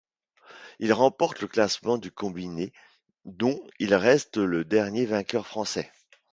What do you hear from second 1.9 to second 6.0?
du combiné dont il reste le dernier vainqueur français.